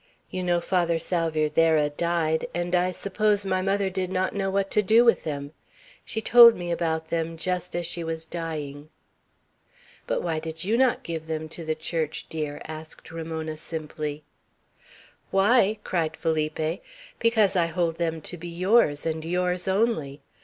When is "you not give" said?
10.63-11.27